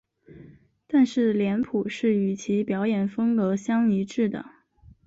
[0.87, 4.43] 但是脸谱是与其表演风格相一致的。